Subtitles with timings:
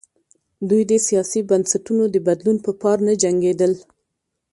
[0.69, 3.73] دوی د سیاسي بنسټونو د بدلون په پار نه جنګېدل.